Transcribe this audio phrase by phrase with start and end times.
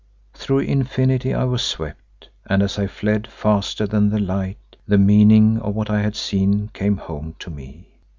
[0.33, 5.59] Through Infinity I was swept, and as I fled faster than the light, the meaning
[5.59, 7.91] of what I had seen came home to me.